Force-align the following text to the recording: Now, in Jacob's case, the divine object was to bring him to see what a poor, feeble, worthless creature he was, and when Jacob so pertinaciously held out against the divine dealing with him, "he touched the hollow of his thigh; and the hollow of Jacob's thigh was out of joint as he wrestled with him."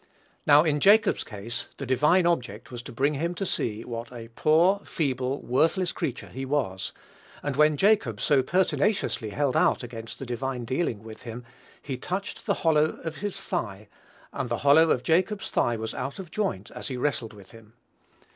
Now, 0.47 0.63
in 0.63 0.79
Jacob's 0.79 1.23
case, 1.23 1.67
the 1.77 1.85
divine 1.85 2.25
object 2.25 2.71
was 2.71 2.81
to 2.81 2.91
bring 2.91 3.13
him 3.13 3.35
to 3.35 3.45
see 3.45 3.85
what 3.85 4.11
a 4.11 4.29
poor, 4.29 4.81
feeble, 4.83 5.43
worthless 5.43 5.91
creature 5.91 6.29
he 6.29 6.43
was, 6.43 6.91
and 7.43 7.55
when 7.55 7.77
Jacob 7.77 8.19
so 8.19 8.41
pertinaciously 8.41 9.29
held 9.29 9.55
out 9.55 9.83
against 9.83 10.17
the 10.17 10.25
divine 10.25 10.65
dealing 10.65 11.03
with 11.03 11.21
him, 11.21 11.43
"he 11.83 11.97
touched 11.97 12.47
the 12.47 12.55
hollow 12.65 12.99
of 13.03 13.17
his 13.17 13.37
thigh; 13.39 13.89
and 14.33 14.49
the 14.49 14.57
hollow 14.65 14.89
of 14.89 15.03
Jacob's 15.03 15.51
thigh 15.51 15.75
was 15.75 15.93
out 15.93 16.17
of 16.17 16.31
joint 16.31 16.71
as 16.71 16.87
he 16.87 16.97
wrestled 16.97 17.33
with 17.33 17.51
him." 17.51 17.73